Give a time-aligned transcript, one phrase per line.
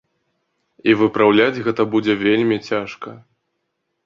[0.93, 3.09] І выпраўляць гэта будзе вельмі цяжка.